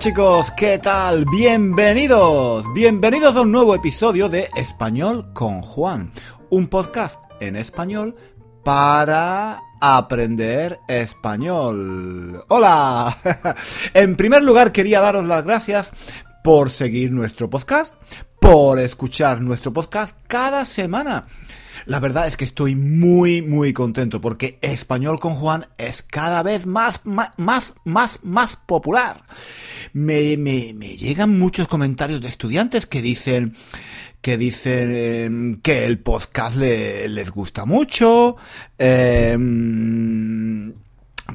[0.00, 1.26] chicos, ¿qué tal?
[1.26, 6.10] Bienvenidos, bienvenidos a un nuevo episodio de Español con Juan,
[6.48, 8.14] un podcast en español
[8.64, 12.42] para aprender español.
[12.48, 13.14] Hola,
[13.92, 15.92] en primer lugar quería daros las gracias
[16.42, 17.94] por seguir nuestro podcast,
[18.40, 21.26] por escuchar nuestro podcast cada semana.
[21.86, 26.66] La verdad es que estoy muy, muy contento porque Español con Juan es cada vez
[26.66, 27.30] más, más,
[27.84, 29.24] más, más, popular.
[29.92, 33.54] Me, me, me llegan muchos comentarios de estudiantes que dicen
[34.20, 38.36] que dicen em, que el podcast les gusta mucho,
[38.76, 40.74] em,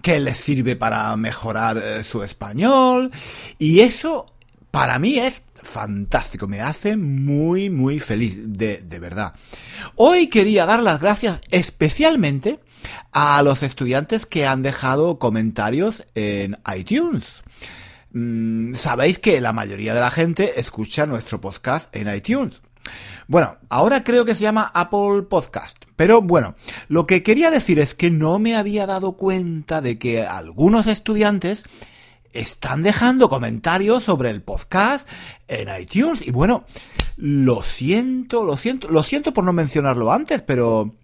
[0.02, 3.12] que les sirve para mejorar eh, su español
[3.58, 4.35] y eso
[4.76, 9.34] para mí es fantástico, me hace muy, muy feliz, de, de verdad.
[9.96, 12.60] Hoy quería dar las gracias especialmente
[13.14, 17.44] a los estudiantes que han dejado comentarios en iTunes.
[18.12, 22.62] Mm, sabéis que la mayoría de la gente escucha nuestro podcast en iTunes.
[23.28, 25.86] Bueno, ahora creo que se llama Apple Podcast.
[25.96, 26.56] Pero bueno,
[26.90, 31.64] lo que quería decir es que no me había dado cuenta de que algunos estudiantes
[32.36, 35.08] están dejando comentarios sobre el podcast
[35.48, 36.26] en iTunes.
[36.26, 36.66] Y bueno,
[37.18, 40.96] lo siento, lo siento, lo siento por no mencionarlo antes, pero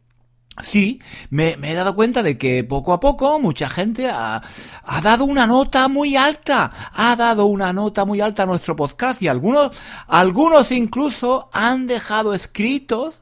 [0.60, 4.42] Sí, me, he dado cuenta de que poco a poco mucha gente ha,
[4.84, 9.22] ha, dado una nota muy alta, ha dado una nota muy alta a nuestro podcast
[9.22, 9.72] y algunos,
[10.08, 13.22] algunos incluso han dejado escritos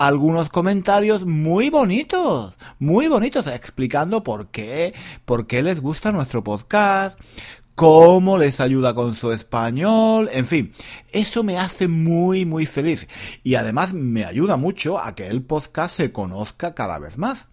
[0.00, 4.94] algunos comentarios muy bonitos, muy bonitos, explicando por qué,
[5.26, 7.20] por qué les gusta nuestro podcast,
[7.74, 10.72] cómo les ayuda con su español, en fin,
[11.12, 13.08] eso me hace muy, muy feliz.
[13.42, 17.48] Y además me ayuda mucho a que el podcast se conozca cada vez más.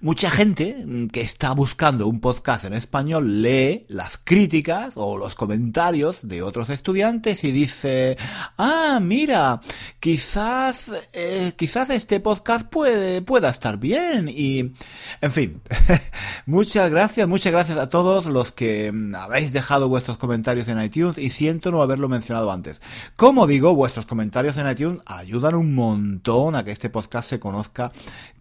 [0.00, 6.26] Mucha gente que está buscando un podcast en español lee las críticas o los comentarios
[6.26, 8.16] de otros estudiantes y dice,
[8.56, 9.60] ah, mira,
[10.00, 14.72] quizás, eh, quizás este podcast puede, pueda estar bien y,
[15.20, 15.60] en fin,
[16.46, 21.18] muchas gracias, muchas gracias a todos los que mm, habéis dejado vuestros comentarios en iTunes
[21.18, 22.80] y siento no haberlo mencionado antes.
[23.16, 27.92] Como digo, vuestros comentarios en iTunes ayudan un montón a que este podcast se conozca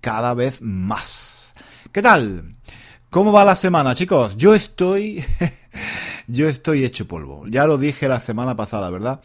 [0.02, 1.09] cada vez más.
[1.91, 2.55] ¿Qué tal?
[3.09, 4.38] ¿Cómo va la semana, chicos?
[4.38, 5.25] Yo estoy...
[6.27, 7.47] yo estoy hecho polvo.
[7.47, 9.22] Ya lo dije la semana pasada, ¿verdad?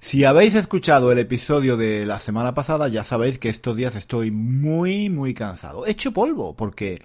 [0.00, 4.32] Si habéis escuchado el episodio de la semana pasada, ya sabéis que estos días estoy
[4.32, 5.86] muy, muy cansado.
[5.86, 7.00] Hecho polvo, porque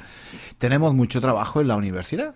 [0.58, 2.34] tenemos mucho trabajo en la universidad.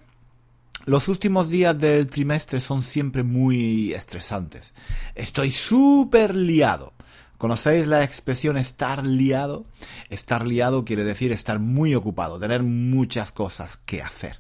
[0.85, 4.75] Los últimos días del trimestre son siempre muy estresantes.
[5.16, 6.94] Estoy súper liado.
[7.40, 9.66] ¿Conocéis la expresión estar liado?
[10.10, 14.40] Estar liado quiere decir estar muy ocupado, tener muchas cosas que hacer.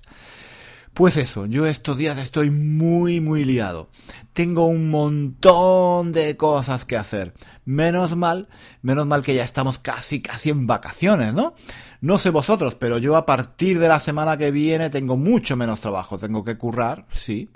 [0.93, 3.89] Pues eso, yo estos días estoy muy, muy liado.
[4.33, 7.33] Tengo un montón de cosas que hacer.
[7.63, 8.49] Menos mal,
[8.81, 11.55] menos mal que ya estamos casi, casi en vacaciones, ¿no?
[12.01, 15.79] No sé vosotros, pero yo a partir de la semana que viene tengo mucho menos
[15.79, 16.17] trabajo.
[16.17, 17.49] Tengo que currar, sí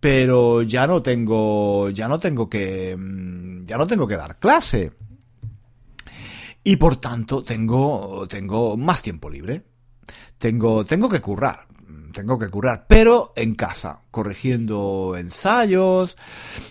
[0.00, 4.92] pero ya no tengo, ya no tengo que, mm, ya no tengo que dar clase.
[6.62, 9.62] Y por tanto tengo, tengo más tiempo libre.
[10.38, 11.66] Tengo, tengo que currar.
[12.12, 16.16] Tengo que currar, pero en casa, corrigiendo ensayos.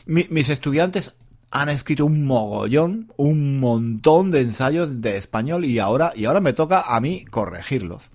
[0.06, 1.16] mis estudiantes
[1.52, 6.54] han escrito un mogollón, un montón de ensayos de español y ahora, y ahora me
[6.54, 8.10] toca a mí corregirlos.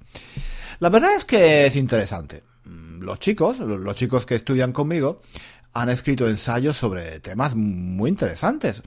[0.81, 2.43] La verdad es que es interesante
[3.01, 5.21] los chicos, los chicos que estudian conmigo,
[5.73, 8.83] han escrito ensayos sobre temas muy interesantes.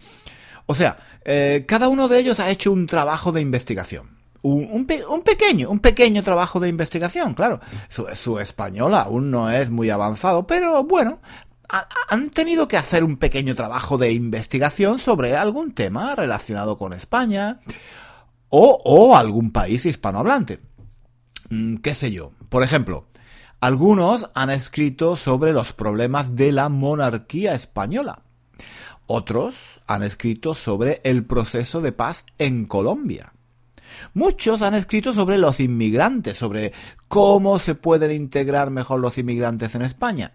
[0.66, 4.18] O sea, eh, cada uno de ellos ha hecho un trabajo de investigación.
[4.42, 4.86] Un,
[5.24, 7.62] pequeño, un pequeño trabajo de investigación, claro.
[7.88, 11.20] Su, español aún no es muy avanzado, pero bueno,
[12.10, 17.62] han tenido que hacer un pequeño trabajo de investigación sobre algún tema relacionado con España
[18.50, 20.60] o, o algún país hispanohablante.
[21.50, 22.34] Mm, ¿Qué sé yo?
[22.50, 23.06] Por ejemplo,
[23.64, 28.20] algunos han escrito sobre los problemas de la monarquía española.
[29.08, 33.32] Otros han escrito sobre el proceso de paz en Colombia.
[34.14, 36.74] Muchos han escrito sobre los inmigrantes, sobre
[37.08, 40.34] cómo se pueden integrar mejor los inmigrantes en España.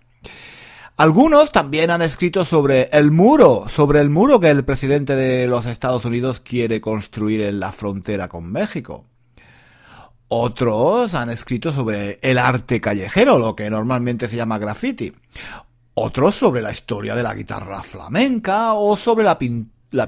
[0.97, 5.67] Algunos también han escrito sobre el muro, sobre el muro que el presidente de los
[5.67, 9.05] Estados Unidos quiere construir en la frontera con México.
[10.29, 15.13] Otros han escrito sobre el arte callejero, lo que normalmente se llama graffiti.
[15.95, 19.39] Otros sobre la historia de la guitarra flamenca o sobre la,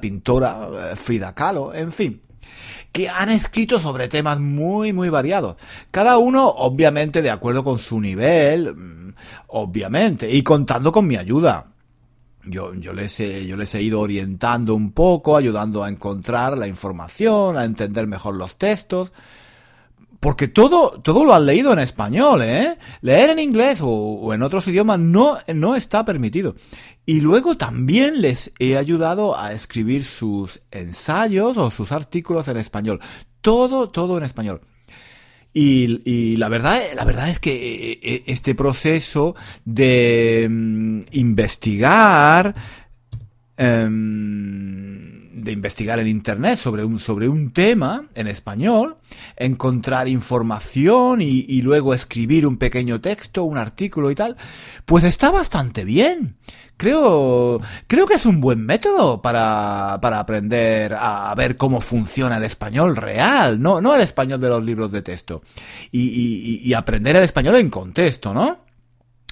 [0.00, 2.20] pintora eh, Frida Kahlo, en fin.
[2.92, 5.56] que han escrito sobre temas muy, muy variados.
[5.90, 9.14] Cada uno, obviamente, de acuerdo con su nivel, mm,
[9.48, 11.68] obviamente, y contando con mi ayuda.
[12.44, 17.56] Yo, yo, les yo les he ido orientando un poco, ayudando a encontrar la información,
[17.56, 19.12] a entender mejor los textos.
[20.20, 22.76] Porque todo, todo lo han leído en español, ¿eh?
[23.00, 26.56] Leer en inglés o, en otros idiomas no, no está permitido.
[27.06, 33.00] Y luego también les he ayudado a escribir sus ensayos o sus artículos en español.
[33.40, 34.60] Todo, todo en español.
[35.54, 39.34] Y, la verdad, la verdad es que eh, eh, este proceso
[39.64, 42.54] de um, investigar,
[43.58, 48.96] um, de investigar en internet sobre un, sobre un tema en español,
[49.36, 54.36] encontrar información y, y, luego escribir un pequeño texto, un artículo y tal,
[54.84, 56.36] pues está bastante bien.
[56.76, 62.44] Creo, creo que es un buen método para, para aprender a ver cómo funciona el
[62.44, 65.42] español real, no, no el español de los libros de texto.
[65.92, 68.69] Y, y, y aprender el español en contexto, ¿no?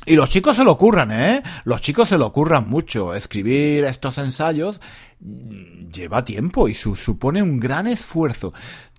[0.07, 1.43] Y los chicos se lo ocurran, ¿eh?
[1.65, 3.15] Los chicos se lo ocurran mucho.
[3.15, 4.81] Escribir estos ensayos
[5.21, 8.53] lleva tiempo y su supone un gran esfuerzo.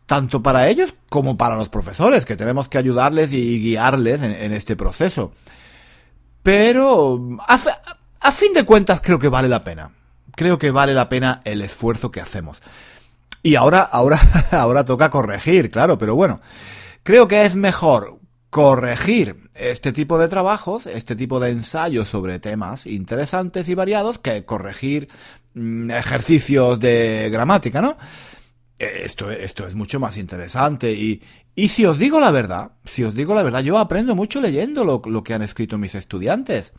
[0.06, 4.54] Tanto para ellos como para los profesores, que tenemos que ayudarles y guiarles en, en
[4.54, 5.32] este proceso.
[6.44, 7.60] Pero, a,
[8.22, 9.92] a fin de cuentas, creo que vale la pena.
[10.36, 12.62] Creo que vale la pena el esfuerzo que hacemos.
[13.44, 14.20] Y ahora, ahora,
[14.52, 16.40] ahora toca corregir, claro, pero bueno.
[17.04, 18.19] Creo que es mejor
[18.50, 24.46] corregir este tipo de trabajos, este tipo de ensayos sobre temas interesantes y variados, que
[24.46, 25.10] corregir
[25.54, 27.98] mmm, ejercicios de gramática, ¿no?
[28.80, 31.22] Esto, esto es mucho más interesante y,
[31.54, 34.86] y si os digo la verdad, si os digo la verdad, yo aprendo mucho leyendo
[34.86, 36.72] lo, lo que han escrito mis estudiantes.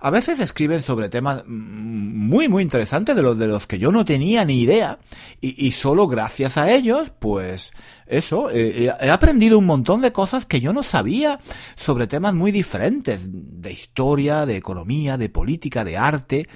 [0.00, 4.04] A veces escriben sobre temas muy, muy interesantes de los, de los que yo no
[4.04, 4.98] tenía ni idea.
[5.40, 7.72] Y, y solo gracias a ellos, pues,
[8.06, 11.38] eso, eh, he aprendido un montón de cosas que yo no sabía
[11.76, 13.28] sobre temas muy diferentes.
[13.30, 16.48] De historia, de economía, de política, de arte.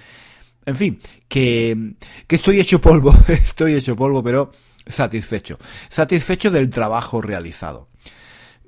[0.67, 0.99] En fin,
[1.29, 1.95] que,
[2.27, 4.51] que estoy hecho polvo, estoy hecho polvo, pero
[4.87, 5.59] satisfecho.
[5.88, 7.88] Satisfecho del trabajo realizado.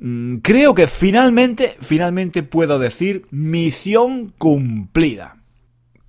[0.01, 5.39] Mm, creo que finalmente, finalmente puedo decir misión cumplida.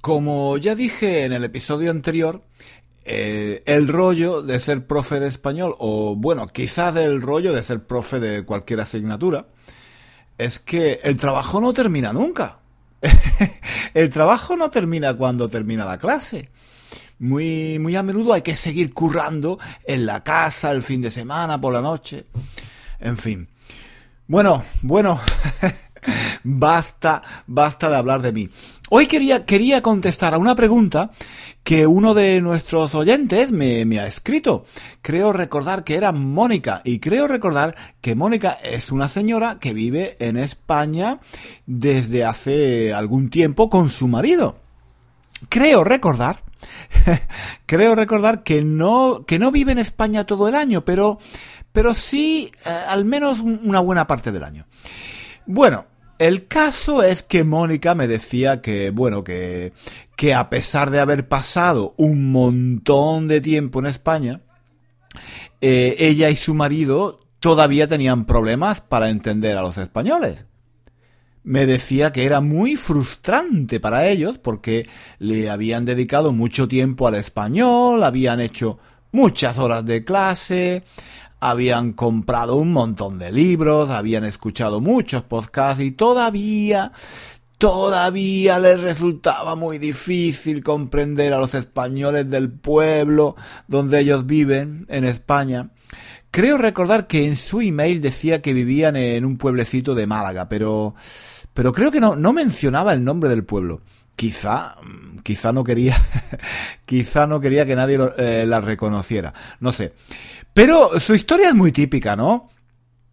[0.02, 2.44] Como ya dije en el episodio anterior,
[3.06, 7.86] eh, el rollo de ser profe de español, o bueno, quizás el rollo de ser
[7.86, 9.48] profe de cualquier asignatura,
[10.38, 12.60] es que el trabajo no termina nunca.
[13.94, 16.50] el trabajo no termina cuando termina la clase
[17.24, 21.60] muy, muy a menudo hay que seguir currando en la casa, el fin de semana,
[21.60, 22.26] por la noche.
[23.00, 23.48] En fin.
[24.28, 25.20] Bueno, bueno.
[26.44, 28.50] basta, basta de hablar de mí.
[28.90, 31.12] Hoy quería, quería contestar a una pregunta
[31.64, 34.66] que uno de nuestros oyentes me, me, ha escrito.
[35.02, 40.18] Creo recordar que era Mónica y creo recordar que Mónica es una señora que vive
[40.20, 41.20] en España
[41.66, 44.63] desde hace algún tiempo con su marido.
[45.50, 46.44] Creo recordar
[47.66, 51.20] creo recordar que no, que no vive en España todo el año, pero,
[51.72, 54.66] pero sí eh, al menos una buena parte del año.
[55.46, 55.86] Bueno,
[56.20, 59.74] el caso es que Mónica me decía que, bueno, que,
[60.16, 64.42] que a pesar de haber pasado un montón de tiempo en España,
[65.62, 70.46] eh, ella y su marido todavía tenían problemas para entender a los españoles
[71.44, 74.88] me decía que era muy frustrante para ellos porque
[75.20, 78.80] le habían dedicado mucho tiempo al español, habían hecho
[79.12, 80.84] muchas horas de clase,
[81.40, 86.94] habían comprado un montón de libros, habían escuchado muchos podcasts y todavía,
[87.58, 93.36] todavía les resultaba muy difícil comprender a los españoles del pueblo
[93.68, 95.72] donde ellos viven, en España.
[96.32, 100.96] Creo recordar que en su email decía que vivían en un pueblecito de Málaga, pero
[101.54, 103.82] pero creo que no, no mencionaba el nombre del pueblo.
[104.16, 104.76] Quizá,
[105.24, 105.98] quizá no quería,
[106.86, 109.34] quizá no quería que nadie eh, la reconociera.
[109.60, 109.94] No sé.
[110.54, 112.50] Pero su historia es muy típica, ¿no?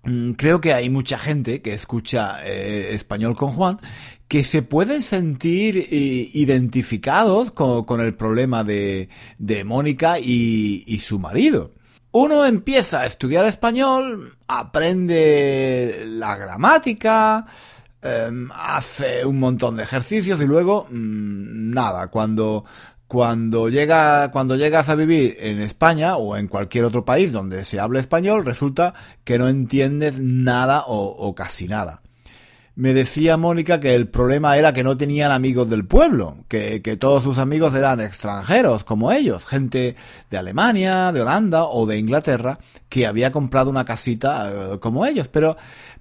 [0.05, 3.81] Mm, creo que hay mucha gente que escucha eh, español con Juan
[4.29, 11.01] que se pueden sentir eh, identificados con, con, el problema de, de Mónica y, y
[11.01, 11.73] su marido.
[12.13, 17.47] Uno empieza a estudiar español, aprende la gramática,
[18.03, 22.65] eh, hace un montón de ejercicios y luego mmm, nada, cuando
[23.07, 27.81] cuando llega cuando llegas a vivir en España o en cualquier otro país donde se
[27.81, 32.03] hable español, resulta que no entiendes nada o, o casi nada.
[32.77, 36.97] me decía Mónica que el problema era que no tenían amigos del pueblo, que, que,
[36.97, 39.97] todos sus amigos eran extranjeros, como ellos, gente
[40.31, 45.29] de Alemania, de Holanda o de Inglaterra, que había comprado una casita eh, como ellos,
[45.29, 45.57] pero,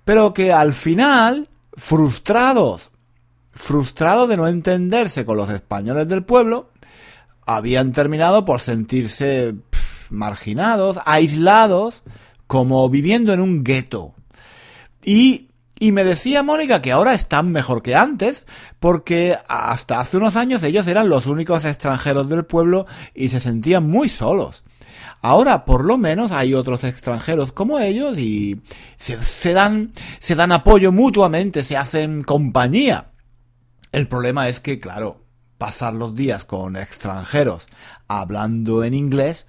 [0.06, 1.50] pero que al final,
[1.80, 2.92] frustrados,
[3.52, 6.70] frustrados de no entenderse con los españoles del pueblo,
[7.46, 9.56] habían terminado por sentirse
[10.10, 12.04] marginados, aislados,
[12.48, 14.14] como viviendo en un gueto.
[15.04, 15.50] Y
[15.82, 18.44] y me decía Mónica que ahora están mejor que antes,
[18.82, 23.90] porque hasta hace unos años ellos eran los únicos extranjeros del pueblo y se sentían
[23.90, 24.66] muy solos.
[25.22, 28.62] Ahora, por lo menos, hay otros extranjeros como ellos y
[28.98, 33.12] se, dan, se dan apoyo mutuamente, se hacen compañía.
[33.92, 35.24] El problema es que, claro,
[35.58, 37.68] pasar los días con extranjeros
[38.08, 39.46] hablando en inglés,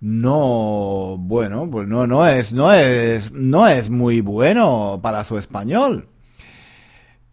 [0.00, 6.08] no, bueno, pues no, no es, no es, no es muy bueno para su español.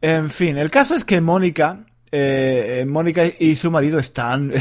[0.02, 4.52] En fin, el caso es que Mónica, eh, Mónica y su marido están,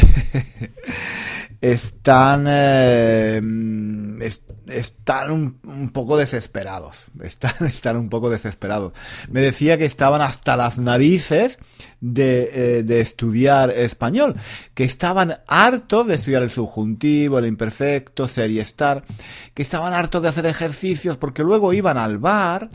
[1.72, 3.40] están, eh,
[4.66, 7.06] están un, poco desesperados.
[7.22, 8.92] Están, están un poco desesperados.
[9.30, 11.58] Me decía que estaban hasta las narices
[12.00, 14.34] de, eh, de estudiar español.
[14.74, 19.04] Que estaban hartos de estudiar el subjuntivo, el imperfecto, ser y estar.
[19.54, 22.70] Que estaban hartos de hacer ejercicios porque luego iban al bar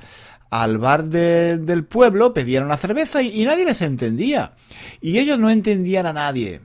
[0.50, 4.54] al bar del pueblo, pedían una cerveza y, nadie les entendía.
[5.00, 6.62] Y ellos no entendían a nadie.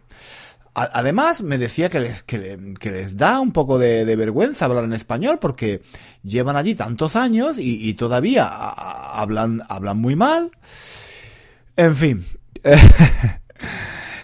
[0.74, 5.38] Además, me decía que les, que, les da un poco de, vergüenza hablar en español
[5.40, 5.82] porque
[6.24, 10.50] llevan allí tantos años y, todavía hablan, hablan muy mal.
[11.76, 12.24] En fin.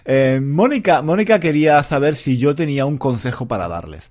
[0.03, 4.09] Eh, Mónica, Mónica quería saber si yo tenía un consejo para darles.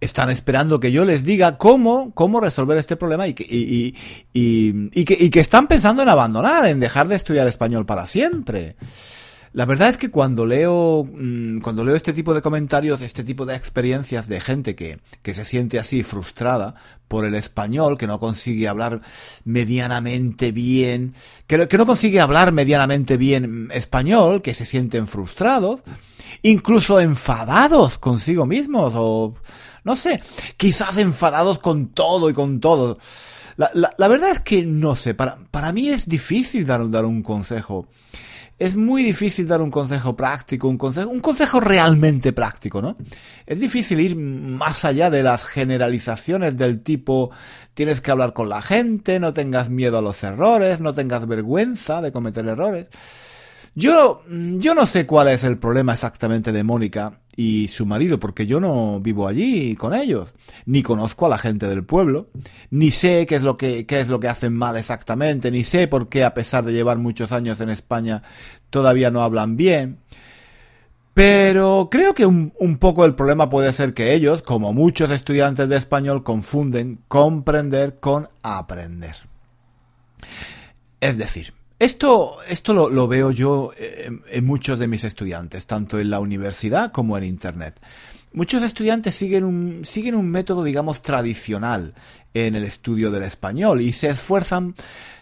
[0.00, 3.94] Están esperando que yo les diga cómo, cómo resolver este problema y que, y,
[4.32, 8.74] y, que, y que están pensando en abandonar, en dejar de estudiar español para siempre.
[9.56, 13.46] La verdad es que cuando leo, mm, cuando leo este tipo de comentarios, este tipo
[13.46, 16.74] de experiencias de gente que, que se siente así frustrada
[17.08, 19.00] por el español, que no consigue hablar
[19.46, 21.14] medianamente bien,
[21.46, 25.80] que, no consigue hablar medianamente bien español, que se sienten frustrados,
[26.42, 29.36] incluso enfadados consigo mismos, o
[29.84, 30.20] no sé,
[30.58, 32.98] quizás enfadados con todo y con todo.
[33.56, 37.06] La, la, la verdad es que no sé, para, para mí es difícil dar, dar
[37.06, 37.88] un consejo
[38.58, 42.96] es muy difícil dar un consejo práctico, un consejo, un consejo realmente práctico, ¿no?
[43.44, 47.30] Es difícil ir más allá de las generalizaciones del tipo
[47.74, 52.00] tienes que hablar con la gente, no tengas miedo a los errores, no tengas vergüenza
[52.00, 52.86] de cometer errores.
[53.74, 58.46] Yo, yo no sé cuál es el problema exactamente de Mónica y su marido, porque
[58.46, 62.28] yo no vivo allí con ellos, ni conozco a la gente del pueblo,
[62.70, 65.86] ni sé qué es lo que, qué es lo que hacen mal exactamente, ni sé
[65.86, 68.22] por qué a pesar de llevar muchos años en España
[68.70, 69.98] todavía no hablan bien.
[71.12, 75.68] Pero creo que un, un poco el problema puede ser que ellos, como muchos estudiantes
[75.68, 79.16] de español, confunden comprender con aprender.
[81.00, 86.20] Es decir, esto, esto lo, veo yo en, muchos de mis estudiantes, tanto en la
[86.20, 87.80] universidad como en Internet.
[88.32, 91.94] Muchos estudiantes siguen un, siguen un método, digamos, tradicional
[92.34, 94.74] en el estudio del español y se esfuerzan,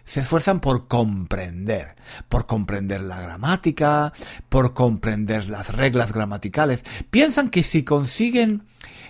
[0.04, 1.94] se esfuerzan por comprender,
[2.28, 4.12] por comprender la gramática,
[4.48, 6.82] por comprender las reglas gramaticales.
[7.10, 8.64] Piensan que si consiguen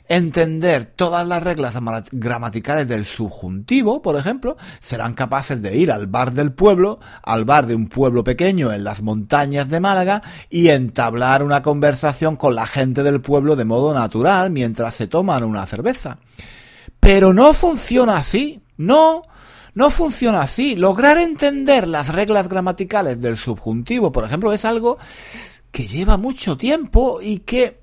[0.06, 1.74] entender todas las reglas
[2.12, 7.66] gramaticales del subjuntivo, por ejemplo, serán capaces de ir al bar del pueblo, al bar
[7.66, 12.66] de un pueblo pequeño en las montañas de Málaga y entablar una conversación con la
[12.66, 16.18] gente del pueblo de modo natural mientras se toman una cerveza.
[17.00, 19.22] Pero no funciona así, no,
[19.74, 20.76] no funciona así.
[20.76, 24.98] Lograr entender las reglas gramaticales del subjuntivo, por ejemplo, es algo
[25.70, 27.80] que lleva mucho tiempo y que,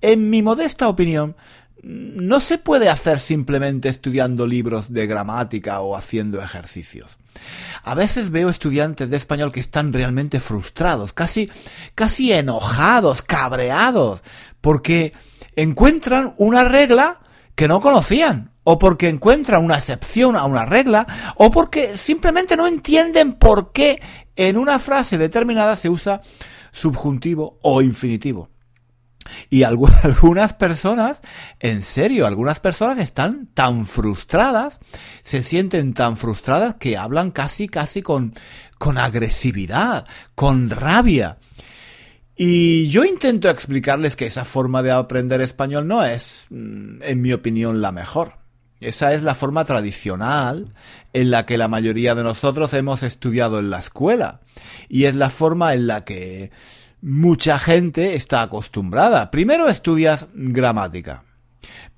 [0.00, 1.36] en mi modesta opinión,
[1.82, 7.18] no se puede hacer simplemente estudiando libros de gramática o haciendo ejercicios.
[7.82, 11.50] A veces veo estudiantes de español que están realmente frustrados, casi,
[11.94, 14.22] casi enojados, cabreados,
[14.60, 15.12] porque
[15.56, 17.20] encuentran una regla
[17.54, 22.68] que no conocían, o porque encuentran una excepción a una regla, o porque simplemente no
[22.68, 24.00] entienden por qué
[24.36, 26.22] en una frase determinada se usa
[26.70, 28.51] subjuntivo o infinitivo.
[29.50, 31.22] Y algunas personas,
[31.60, 34.80] en serio, algunas personas están tan frustradas,
[35.22, 38.34] se sienten tan frustradas que hablan casi, casi con,
[38.78, 41.38] con agresividad, con rabia.
[42.36, 47.32] Y yo intento explicarles que esa forma de aprender español no es, mm, en mi
[47.32, 48.42] opinión, la mejor.
[48.80, 50.74] Esa es la forma tradicional
[51.12, 54.40] en la que la mayoría de nosotros hemos estudiado en la escuela.
[54.88, 56.50] Y es la forma en la que
[57.02, 59.30] mucha gente está acostumbrada.
[59.30, 61.24] Primero estudias gramática.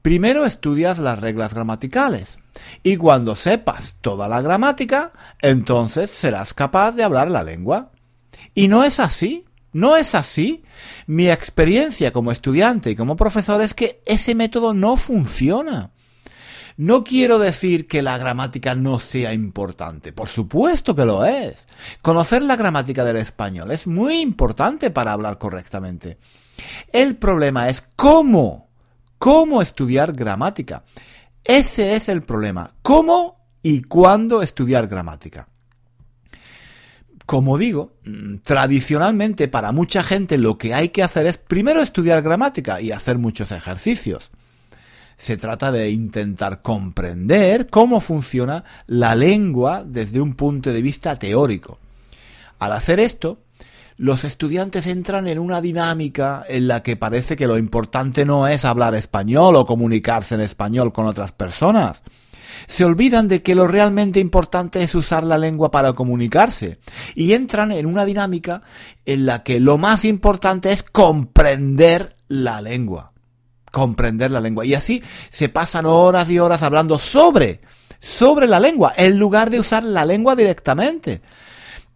[0.03, 2.39] Primero estudias las reglas gramaticales.
[2.83, 7.93] Y cuando sepas toda la gramática, entonces serás capaz de hablar la lengua.
[8.55, 9.45] Y no es así.
[9.73, 10.65] No es así.
[11.07, 15.91] Mi experiencia como estudiante y como profesor es que ese método no funciona.
[16.77, 21.69] No quiero decir que la gramática no sea importante, por supuesto que lo es.
[22.03, 26.19] Conocer la gramática del español es muy importante para hablar correctamente.
[26.93, 28.71] El problema es cómo,
[29.19, 30.83] cómo estudiar gramática.
[31.45, 32.73] Ese es el problema.
[32.83, 35.49] ¿Cómo y cuándo estudiar gramática?
[37.25, 37.93] Como digo,
[38.43, 43.19] tradicionalmente para mucha gente lo que hay que hacer es primero estudiar gramática y hacer
[43.19, 44.33] muchos ejercicios
[45.17, 51.79] se trata de intentar comprender cómo funciona la lengua desde un punto de vista teórico.
[52.59, 53.39] Al hacer esto,
[53.97, 58.65] los estudiantes entran en una dinámica en la que parece que lo importante no es
[58.65, 62.03] hablar español o comunicarse en español con otras personas.
[62.67, 66.79] Se olvidan de que lo realmente importante es usar la lengua para comunicarse
[67.15, 68.63] y entran en una dinámica
[69.07, 73.14] en la que lo más importante es comprender la lengua
[73.75, 74.65] comprender la lengua.
[74.65, 77.61] Y así se pasan horas y horas hablando sobre,
[77.99, 81.21] sobre la lengua, en lugar de usar la lengua directamente.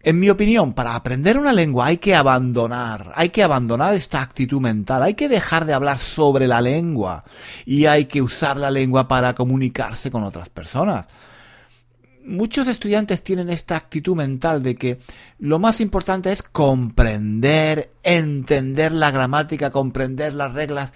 [0.01, 4.61] En mi opinión, para aprender una lengua hay que abandonar, hay que abandonar esta actitud
[4.61, 7.25] mental, hay que dejar de hablar sobre la lengua
[7.65, 11.07] y hay que usar la lengua para comunicarse con otras personas
[12.29, 15.01] muchos estudiantes tienen esta actitud mental de que
[15.39, 20.93] lo más importante es comprender, entender la gramática, comprender las reglas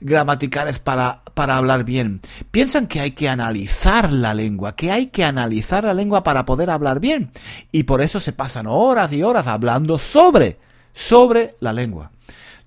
[0.00, 2.20] gramaticales para, para hablar bien.
[2.50, 6.70] Piensan que hay que analizar la lengua, que hay que analizar la lengua para poder
[6.70, 7.32] hablar bien.
[7.72, 10.58] Y por eso se pasan horas y horas hablando sobre,
[10.94, 12.12] sobre la lengua.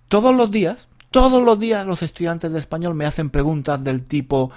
[0.08, 4.52] Todos los días, todos los días los estudiantes de español me hacen preguntas del tipo,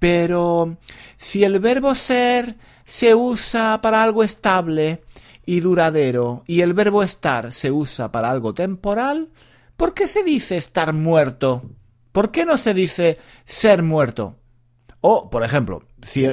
[0.00, 0.78] pero
[1.16, 5.02] si el verbo ser se usa para algo estable
[5.46, 9.28] y duradero y el verbo estar se usa para algo temporal,
[9.76, 11.62] ¿por qué se dice estar muerto?
[12.10, 14.36] ¿Por qué no se dice ser muerto?
[15.02, 16.24] O, por ejemplo, si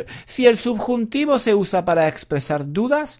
[0.46, 3.20] el, subjuntivo se usa para expresar dudas,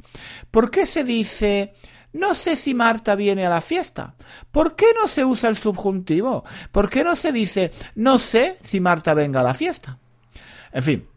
[0.50, 1.74] ¿por qué se dice
[2.14, 4.16] no sé si Marta viene a la fiesta.
[4.52, 6.46] ¿Por qué no se usa el subjuntivo?
[6.72, 10.00] ¿Por qué no se dice no sé si Marta venga a la fiesta?
[10.78, 11.08] En fin,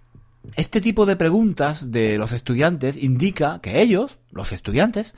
[0.57, 5.15] este tipo de preguntas de los estudiantes indica que ellos, los estudiantes,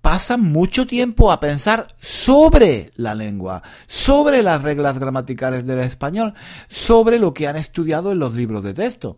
[0.00, 6.34] pasan mucho tiempo a pensar sobre la lengua, sobre las reglas gramaticales del español,
[6.68, 9.16] sobre lo que han estudiado en los libros de texto.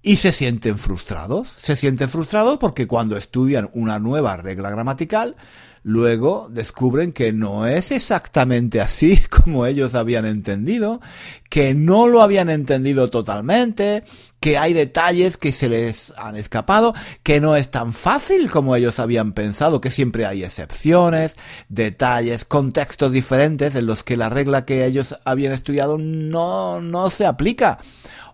[0.00, 1.46] Y se sienten frustrados.
[1.58, 5.36] Se sienten frustrados porque cuando estudian una nueva regla gramatical,
[5.84, 11.00] luego descubren que no es exactamente así como ellos habían entendido,
[11.48, 14.02] que no lo habían entendido totalmente,
[14.40, 18.98] que hay detalles que se les han escapado, que no es tan fácil como ellos
[18.98, 21.36] habían pensado, que siempre hay excepciones,
[21.68, 27.26] detalles, contextos diferentes en los que la regla que ellos habían estudiado no, no se
[27.26, 27.78] aplica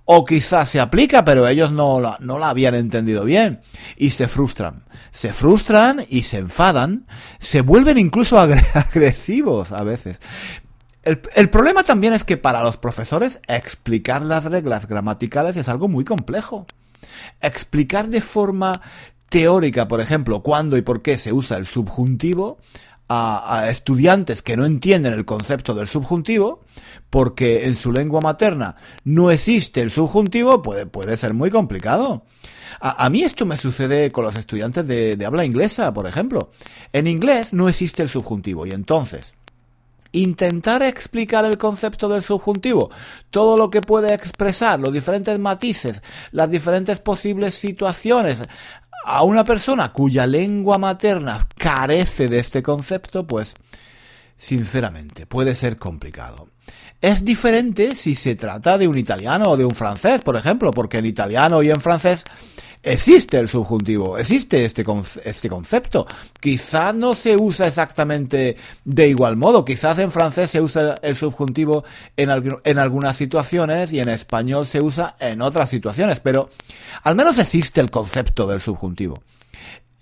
[0.04, 3.60] o quizás se aplica, pero ellos no la, no la habían entendido bien
[3.96, 4.84] y se frustran.
[5.10, 7.06] Se frustran y se enfadan,
[7.38, 8.38] se vuelven incluso
[8.74, 10.20] agresivos a veces.
[11.02, 15.88] El, el, problema también es que para los profesores explicar las reglas gramaticales es algo
[15.88, 16.66] muy complejo.
[17.40, 18.82] Explicar de forma
[19.30, 22.58] teórica, por ejemplo, cuándo y por qué se usa el subjuntivo,
[23.12, 26.60] a, estudiantes que no entienden el concepto del subjuntivo,
[27.10, 32.24] porque en su lengua materna no existe el subjuntivo, puede, puede ser muy complicado.
[32.80, 36.52] A, mí esto me sucede con los estudiantes de, de habla inglesa, por ejemplo.
[36.92, 39.34] En inglés no existe el subjuntivo y entonces
[40.12, 42.90] intentar explicar el concepto del subjuntivo,
[43.30, 48.42] todo lo que puede expresar, los diferentes matices, las diferentes posibles situaciones,
[49.04, 53.54] a una persona cuya lengua materna carece de este concepto, pues
[54.36, 56.48] sinceramente puede ser complicado.
[57.00, 60.98] Es diferente si se trata de un italiano o de un francés, por ejemplo, porque
[60.98, 62.24] en italiano y en francés
[62.82, 64.84] existe el subjuntivo, existe este,
[65.24, 66.06] este concepto.
[66.40, 71.84] Quizás no se usa exactamente de igual modo, quizás en francés se usa el subjuntivo
[72.16, 72.30] en,
[72.64, 76.50] en algunas situaciones y en español se usa en otras situaciones, pero
[77.02, 79.22] al menos existe el concepto del subjuntivo.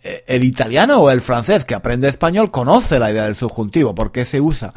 [0.02, 4.24] eh, el italiano o el francés que aprende español conoce la idea del subjuntivo, porque
[4.24, 4.72] se usa.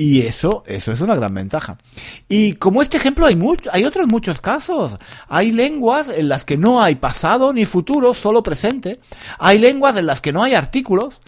[0.00, 1.76] Y eso, eso es una gran ventaja.
[2.26, 4.96] Y como este ejemplo hay muchos, hay otros muchos casos.
[5.28, 8.98] Hay lenguas en las que no hay pasado ni futuro, solo presente.
[9.38, 11.20] Hay lenguas en las que no hay artículos.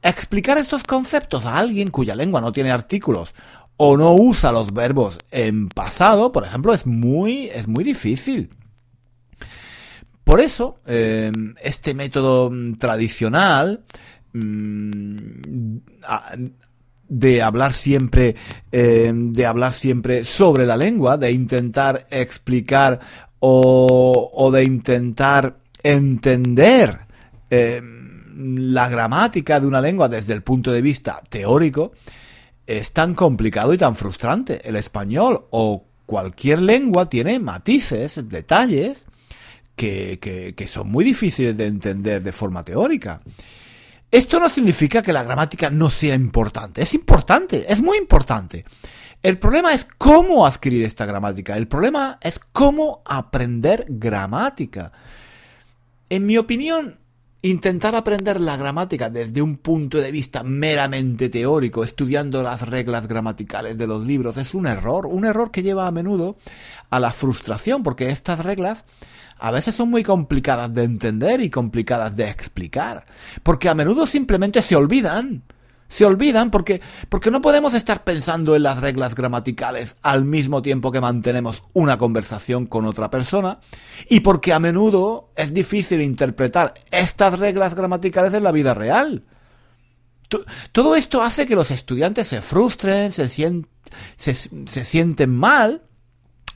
[0.00, 3.34] Explicar estos conceptos a alguien cuya lengua no tiene artículos
[3.76, 8.48] o no usa los verbos en pasado, por ejemplo, es muy, es muy difícil.
[10.22, 13.82] Por eso, eh, este método tradicional
[14.34, 15.78] mm,
[17.10, 18.36] de hablar siempre,
[18.70, 23.00] eh, de hablar siempre sobre la lengua, de intentar explicar
[23.40, 27.00] o, de intentar entender
[27.50, 31.92] eh, la gramática de una lengua desde el punto de vista teórico,
[32.66, 34.66] es tan complicado y tan frustrante.
[34.66, 39.04] El español o cualquier lengua tiene matices, detalles,
[39.74, 43.20] que, que son muy difíciles de entender de forma teórica.
[44.10, 46.82] Esto no significa que la gramática no sea importante.
[46.82, 48.64] Es importante, es muy importante.
[49.22, 51.56] El problema es cómo adquirir esta gramática.
[51.56, 54.92] El problema es cómo aprender gramática.
[56.08, 56.98] En mi opinión,
[57.42, 63.78] intentar aprender la gramática desde un punto de vista meramente teórico, estudiando las reglas gramaticales
[63.78, 65.06] de los libros, es un error.
[65.06, 66.36] Un error que lleva a menudo
[66.90, 68.84] a la frustración, porque estas reglas
[69.40, 73.06] a veces son muy complicadas de entender y complicadas de explicar,
[73.42, 75.42] porque a menudo simplemente se olvidan.
[75.88, 80.92] Se olvidan porque, porque no podemos estar pensando en las reglas gramaticales al mismo tiempo
[80.92, 83.58] que mantenemos una conversación con otra persona
[84.08, 89.24] y porque a menudo es difícil interpretar estas reglas gramaticales en la vida real.
[90.70, 93.28] Todo esto hace que los estudiantes se frustren, se,
[94.84, 95.82] sienten mal,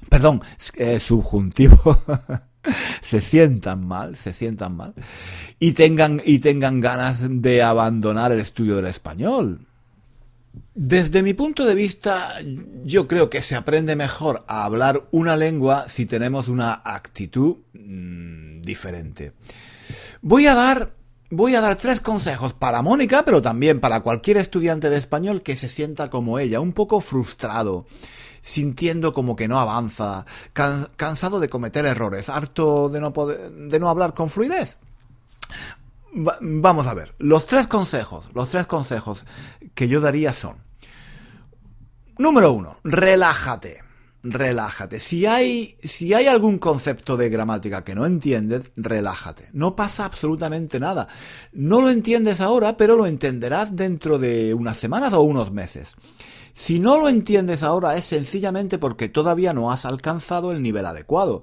[0.09, 0.42] perdón,
[0.77, 1.99] eh, subjuntivo,
[3.03, 4.94] se sientan mal, se sientan mal
[5.59, 9.66] y tengan y tengan ganas de abandonar el estudio del español.
[10.74, 12.35] Desde mi punto de vista,
[12.85, 18.61] yo creo que se aprende mejor a hablar una lengua si tenemos una actitud mm,
[18.62, 19.33] diferente.
[20.22, 20.94] Voy a dar
[21.31, 25.57] voy a dar tres consejos para Mónica, pero también para cualquier estudiante de español que
[25.57, 27.87] se sienta como ella, un poco frustrado
[28.44, 33.88] sintiendo como que no avanza, cansado de cometer errores, harto de no, poder, de no
[33.88, 34.76] hablar con fluidez.
[36.12, 39.24] vamos a ver, los tres consejos, los tres consejos
[39.74, 40.59] que yo daría son,
[42.18, 43.83] número uno, relájate
[44.24, 44.98] relájate.
[44.98, 49.50] Si hay, si hay algún concepto de gramática que no entiendes, relájate.
[49.52, 51.09] No pasa absolutamente nada.
[51.52, 55.94] No lo entiendes ahora, pero lo entenderás dentro de unas semanas o unos meses.
[56.55, 61.43] Si no lo entiendes ahora es sencillamente porque todavía no has alcanzado el nivel adecuado.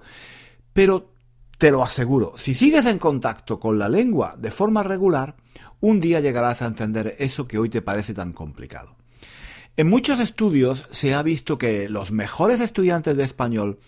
[0.74, 1.12] Pero
[1.58, 5.36] te lo aseguro, si sigues en contacto con la lengua de forma regular,
[5.82, 8.95] un día llegarás a entender eso que hoy te parece tan complicado.
[9.77, 13.79] En muchos estudios se ha visto que los mejores estudiantes de español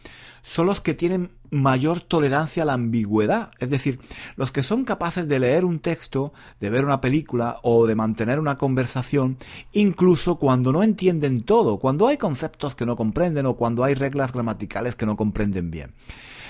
[0.42, 4.00] son los que tienen mayor tolerancia a la ambigüedad, es decir,
[4.38, 8.40] los que son capaces de leer un texto, de ver una película o de mantener
[8.40, 9.38] una conversación,
[9.74, 14.32] incluso cuando no entienden todo, cuando hay conceptos que no comprenden o cuando hay reglas
[14.32, 15.94] gramaticales que no comprenden bien.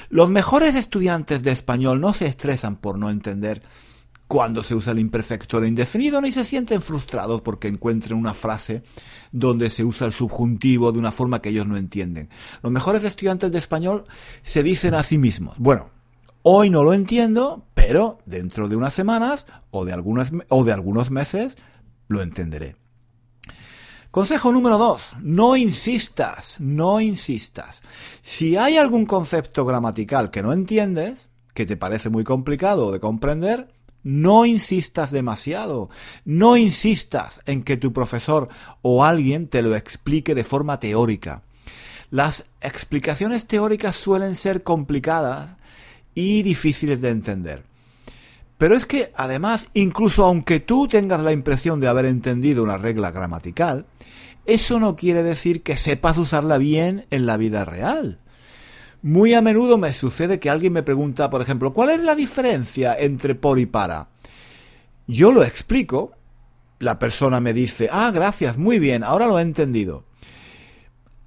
[0.10, 3.64] Los mejores estudiantes de español no se estresan por no entender
[4.28, 8.84] cuando se usa el imperfecto de indefinido ni se sienten frustrados porque encuentren una frase
[9.32, 12.30] donde se usa el subjuntivo de una forma que ellos no entienden.
[12.62, 14.06] Los mejores estudiantes de español
[14.42, 15.90] se dicen a sí mismos, bueno,
[16.42, 21.12] hoy no lo entiendo, pero dentro de unas semanas o de, algunas, o de algunos
[21.12, 21.58] meses
[22.08, 22.76] lo entenderé.
[24.14, 27.82] Consejo número dos, no insistas, no insistas.
[28.22, 33.73] Si hay algún concepto gramatical que no entiendes, que te parece muy complicado de comprender,
[34.04, 35.90] no insistas demasiado,
[36.26, 38.50] no insistas en que tu profesor
[38.82, 41.44] o alguien te lo explique de forma teórica.
[42.12, 45.56] Las explicaciones teóricas suelen ser complicadas
[46.14, 47.64] y difíciles de entender.
[48.58, 53.12] Pero es que, además, incluso aunque tú tengas la impresión de haber entendido una regla
[53.12, 53.88] gramatical,
[54.46, 58.20] eso no quiere decir que sepas usarla bien en la vida real.
[59.04, 62.96] Muy a menudo me sucede que alguien me pregunta, por ejemplo, ¿cuál es la diferencia
[62.98, 64.08] entre por y para?
[65.08, 66.14] Yo lo explico,
[66.80, 70.06] la persona me dice, ah, gracias, muy bien, ahora lo he entendido.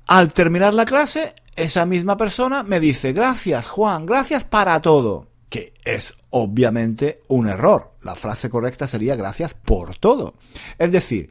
[0.07, 5.27] Al terminar la clase, esa misma persona me dice, gracias Juan, gracias para todo.
[5.57, 7.95] Que es obviamente un error.
[8.03, 10.35] La frase correcta sería gracias por todo.
[10.79, 11.31] Es decir,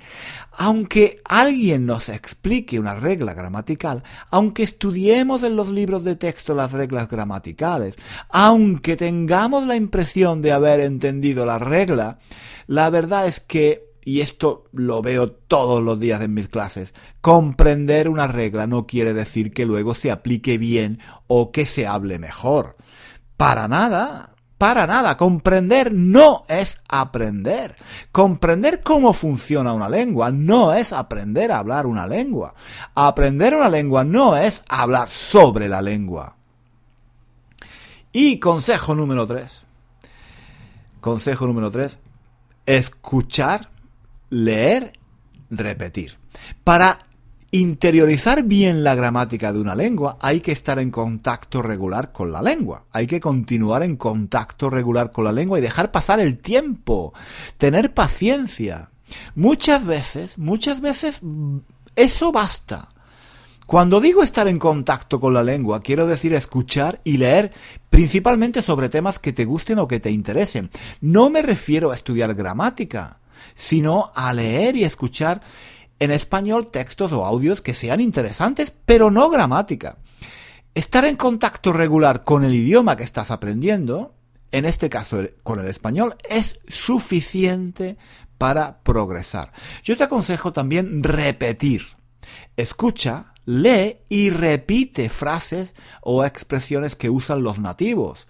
[0.58, 6.72] aunque alguien nos explique una regla gramatical, aunque estudiemos en los libros de texto las
[6.72, 7.94] reglas gramaticales,
[8.30, 12.18] aunque tengamos la impresión de haber entendido la regla,
[12.66, 18.08] la verdad es que y esto lo veo todos los días en mis clases, comprender
[18.08, 22.76] una regla no quiere decir que luego se aplique bien o que se hable mejor.
[23.38, 25.18] Para nada, para nada.
[25.18, 27.76] Comprender no es aprender.
[28.12, 32.54] Comprender cómo funciona una lengua no es aprender a hablar una lengua.
[32.94, 36.36] Aprender una lengua no es hablar sobre la lengua.
[38.12, 39.66] Y consejo número tres.
[41.02, 42.00] Consejo número tres.
[42.66, 43.70] Escuchar
[44.30, 44.98] leer,
[45.50, 46.18] repetir.
[46.64, 46.98] Para
[47.60, 52.42] interiorizar bien la gramática de una lengua, hay que estar en contacto regular con la
[52.42, 52.86] lengua.
[52.92, 57.14] Hay que continuar en contacto regular con la lengua y dejar pasar el tiempo.
[57.58, 58.90] Tener paciencia.
[59.36, 61.22] Muchas veces, muchas veces,
[61.96, 62.90] eso basta.
[63.66, 67.52] Cuando digo estar en contacto con la lengua, quiero decir escuchar y leer
[67.90, 70.70] principalmente sobre temas que te gusten o que te interesen.
[71.02, 73.20] No me refiero a estudiar gramática
[73.54, 75.42] sino a leer y escuchar
[76.00, 79.98] en español textos o audios que sean interesantes, pero no gramática.
[80.74, 84.14] Estar en contacto regular con el idioma que estás aprendiendo,
[84.52, 87.98] en este caso con el español, es suficiente
[88.38, 89.54] para progresar.
[89.84, 91.84] Yo te aconsejo también repetir.
[92.58, 98.28] Escucha, lee y repite frases o expresiones que usan los nativos.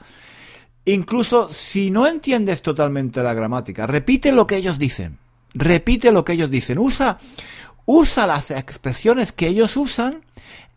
[0.86, 5.18] Incluso si no entiendes totalmente la gramática, repite lo que ellos dicen.
[5.56, 6.78] Repite lo que ellos dicen.
[6.78, 7.18] Usa,
[7.86, 10.22] usa las expresiones que ellos usan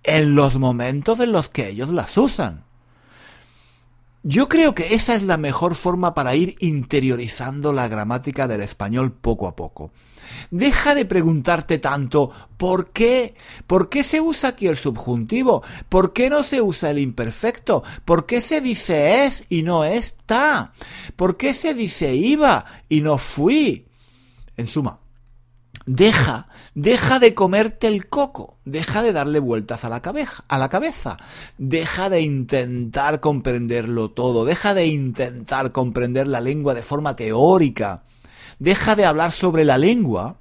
[0.05, 2.65] en los momentos en los que ellos las usan.
[4.23, 9.13] Yo creo que esa es la mejor forma para ir interiorizando la gramática del español
[9.13, 9.91] poco a poco.
[10.51, 13.35] Deja de preguntarte tanto ¿por qué?
[13.67, 15.63] ¿Por qué se usa aquí el subjuntivo?
[15.89, 17.83] ¿Por qué no se usa el imperfecto?
[18.05, 20.73] ¿Por qué se dice es y no está?
[21.17, 23.88] ¿Por qué se dice iba y no fui?
[24.59, 24.99] En suma,
[25.87, 30.69] deja, deja de comerte el coco, deja de darle vueltas a la cabeza, a la
[30.69, 31.17] cabeza,
[31.57, 38.03] deja de intentar comprenderlo todo, deja de intentar comprender la lengua de forma teórica.
[38.59, 40.39] Deja de hablar sobre la lengua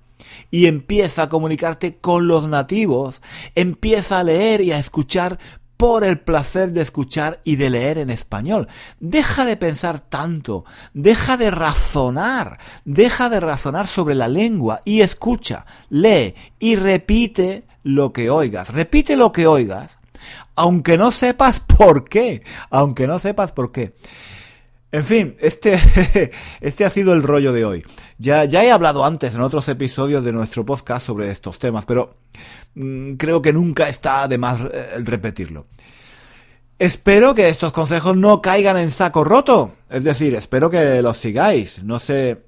[0.50, 3.22] y empieza a comunicarte con los nativos,
[3.54, 5.38] empieza a leer y a escuchar
[5.78, 8.68] por el placer de escuchar y de leer en español.
[9.00, 15.66] Deja de pensar tanto, deja de razonar, deja de razonar sobre la lengua y escucha,
[15.90, 18.74] lee y repite lo que oigas.
[18.74, 20.00] Repite lo que oigas,
[20.56, 23.94] aunque no sepas por qué, aunque no sepas por qué.
[24.98, 25.80] En fin, este,
[26.60, 27.86] este ha sido el rollo de hoy.
[28.18, 32.18] Ya, ya he hablado antes en otros episodios de nuestro podcast sobre estos temas, pero
[32.74, 35.68] mm, creo que nunca está de más eh, repetirlo.
[36.80, 39.76] Espero que estos consejos no caigan en saco roto.
[39.88, 41.84] Es decir, espero que los sigáis.
[41.84, 42.48] No sé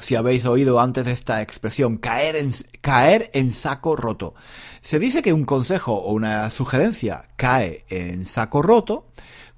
[0.00, 4.34] si habéis oído antes esta expresión, caer en, caer en saco roto.
[4.80, 9.06] Se dice que un consejo o una sugerencia cae en saco roto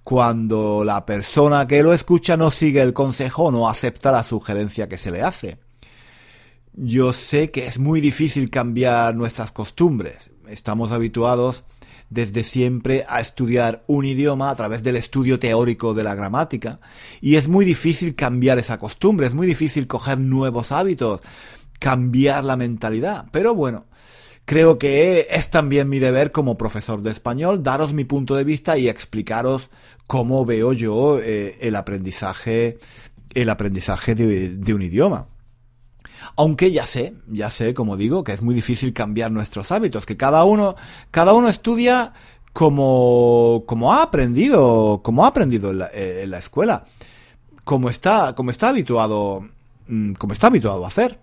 [0.08, 4.96] cuando la persona que lo escucha no sigue el consejo no acepta la sugerencia que
[4.96, 5.58] se le hace.
[6.72, 10.30] Yo sé que es muy difícil cambiar nuestras costumbres.
[10.48, 11.66] Estamos habituados
[12.08, 16.80] desde siempre a estudiar un idioma a través del estudio teórico de la gramática
[17.20, 21.20] y es muy difícil cambiar esa costumbre, es muy difícil coger nuevos hábitos,
[21.78, 23.26] cambiar la mentalidad.
[23.30, 23.84] Pero bueno,
[24.46, 28.78] creo que es también mi deber como profesor de español daros mi punto de vista
[28.78, 29.68] y explicaros
[30.08, 32.78] cómo veo yo eh, el aprendizaje,
[33.34, 35.28] el aprendizaje de, un idioma.
[36.34, 40.16] Aunque ya sé, ya sé, como digo, que es muy difícil cambiar nuestros hábitos, que
[40.16, 40.76] cada uno,
[41.10, 42.14] cada uno estudia
[42.54, 46.86] como, como ha aprendido, como ha aprendido en la, eh, en la escuela,
[47.64, 49.46] como está, como está habituado,
[49.88, 51.18] mm, como está habituado a hacer.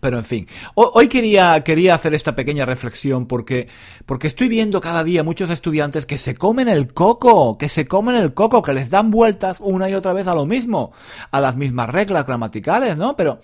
[0.00, 3.68] Pero en fin, hoy quería, quería hacer esta pequeña reflexión porque,
[4.06, 8.14] porque estoy viendo cada día muchos estudiantes que se comen el coco, que se comen
[8.14, 10.92] el coco, que les dan vueltas una y otra vez a lo mismo,
[11.30, 13.16] a las mismas reglas gramaticales, ¿no?
[13.16, 13.40] Pero,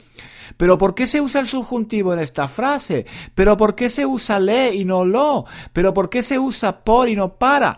[0.57, 3.05] pero ¿por qué se usa el subjuntivo en esta frase?
[3.35, 5.47] ¿Pero por qué se usa le y no lo?
[5.73, 7.77] ¿Pero por qué se usa por y no para?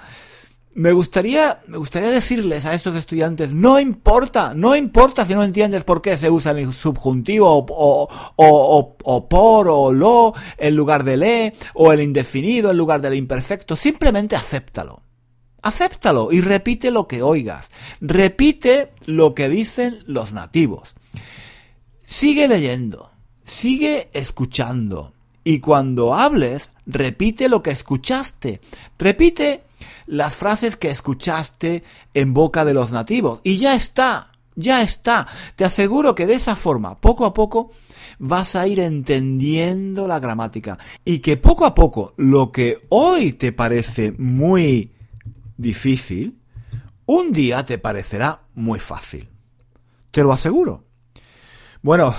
[0.76, 5.84] Me gustaría, me gustaría decirles a estos estudiantes, no importa, no importa si no entiendes
[5.84, 11.02] por qué se usa el subjuntivo o, o, o, o, por o lo en lugar
[11.02, 15.00] de le, o el indefinido en lugar del imperfecto, simplemente acéptalo.
[15.62, 17.70] acéptalo y repite lo que oigas.
[18.02, 20.94] Repite lo que dicen los nativos.
[22.02, 23.10] Sigue leyendo,
[23.44, 25.14] sigue escuchando.
[25.42, 28.60] Y cuando hables, repite lo que escuchaste.
[28.98, 29.62] Repite
[30.06, 31.82] las frases que escuchaste
[32.14, 33.40] en boca de los nativos.
[33.42, 35.26] Y ya está, ya está.
[35.56, 37.72] Te aseguro que de esa forma, poco a poco,
[38.18, 40.78] vas a ir entendiendo la gramática.
[41.04, 44.92] Y que poco a poco, lo que hoy te parece muy
[45.56, 46.38] difícil,
[47.06, 49.28] un día te parecerá muy fácil.
[50.10, 50.84] Te lo aseguro.
[51.82, 52.14] Bueno,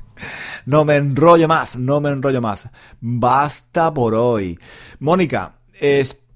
[0.66, 2.68] no me enrollo más, no me enrollo más.
[3.00, 4.58] Basta por hoy.
[4.98, 6.27] Mónica, espero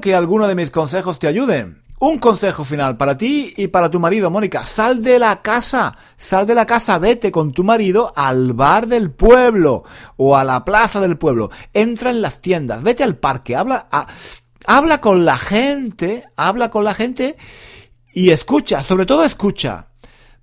[0.00, 1.82] que alguno de mis consejos te ayuden.
[1.98, 4.64] Un consejo final para ti y para tu marido, Mónica.
[4.64, 9.10] Sal de la casa, sal de la casa, vete con tu marido al bar del
[9.10, 9.84] pueblo
[10.16, 11.50] o a la plaza del pueblo.
[11.74, 13.86] Entra en las tiendas, vete al parque, habla,
[14.64, 17.36] habla con la gente, habla con la gente
[18.14, 19.89] y escucha, sobre todo escucha.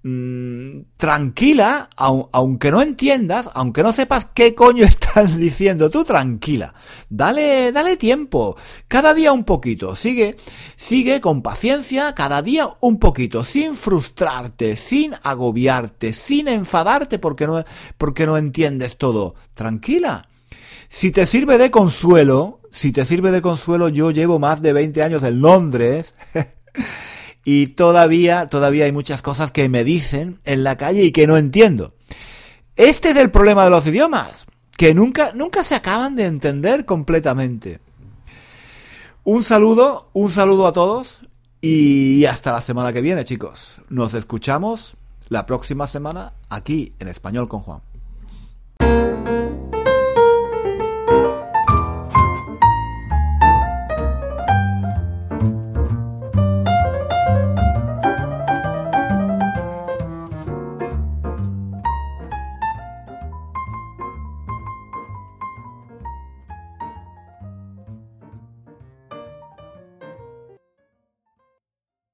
[0.04, 6.74] Mm, tranquila, aunque no entiendas, aunque no sepas qué coño estás diciendo, tú tranquila.
[7.10, 8.56] Dale, dale tiempo.
[8.88, 9.96] Cada día un poquito.
[9.96, 10.38] Sigue,
[10.76, 17.64] sigue con paciencia, cada día un poquito, sin frustrarte, sin agobiarte, sin enfadarte porque no,
[17.98, 19.36] porque no entiendes todo.
[19.56, 20.30] Tranquila.
[20.90, 25.04] Si te sirve de consuelo, si te sirve de consuelo, yo llevo más de 20
[25.04, 26.14] años en Londres.
[27.50, 31.38] y todavía, todavía hay muchas cosas que me dicen en la calle y que no
[31.38, 31.94] entiendo.
[32.76, 37.80] Este es el problema de los idiomas, que nunca, nunca se acaban de entender completamente.
[39.24, 41.22] Un saludo, un saludo a todos
[41.62, 43.82] y hasta la semana que viene, chicos.
[43.88, 44.98] Nos escuchamos
[45.30, 47.80] la próxima semana aquí en Español con Juan.